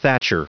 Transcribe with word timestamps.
Thatcher. 0.00 0.48